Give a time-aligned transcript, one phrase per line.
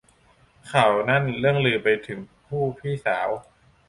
[0.71, 3.29] ข่าวนั้นเลื่องลือไปถึงผู้พี่สาว